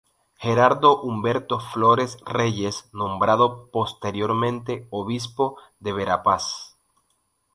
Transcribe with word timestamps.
Gerardo 0.39 0.99
Humberto 1.03 1.59
Flores 1.59 2.17
Reyes, 2.25 2.89
nombrado 2.91 3.69
posteriormente 3.69 4.87
Obispo 4.89 5.57
de 5.79 5.93
Verapaz. 5.93 6.75